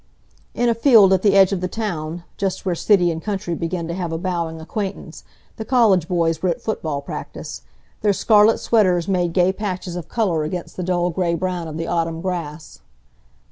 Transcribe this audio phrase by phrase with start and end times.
[0.55, 3.87] In a field at the edge of the town, just where city and country begin
[3.87, 5.23] to have a bowing acquaintance,
[5.57, 7.61] the college boys were at football practice.
[8.01, 11.85] Their scarlet sweaters made gay patches of color against the dull gray brown of the
[11.85, 12.79] autumn grass.